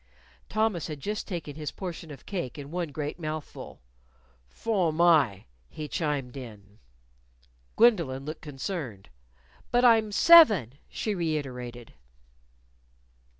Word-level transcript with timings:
Thomas 0.49 0.87
had 0.87 0.99
just 0.99 1.27
taken 1.27 1.55
his 1.55 1.71
portion 1.71 2.09
of 2.09 2.25
cake 2.25 2.57
in 2.57 2.71
one 2.71 2.91
great 2.91 3.19
mouthful. 3.19 3.81
"Fo'm 4.49 4.95
my," 4.95 5.45
he 5.69 5.87
chimed 5.87 6.35
in. 6.35 6.79
Gwendolyn 7.75 8.25
looked 8.25 8.41
concerned. 8.41 9.09
"But 9.69 9.85
I'm 9.85 10.11
seven," 10.11 10.73
she 10.89 11.13
reiterated. 11.13 11.93